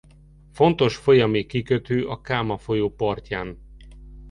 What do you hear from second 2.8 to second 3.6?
partján.